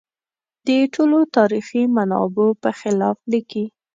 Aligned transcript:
د 0.65 0.67
ټولو 0.93 1.19
تاریخي 1.35 1.83
منابعو 1.95 2.59
په 2.63 2.69
خلاف 2.79 3.17
لیکي. 3.31 3.65